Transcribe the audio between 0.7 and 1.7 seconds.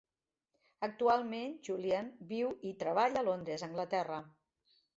Actualment,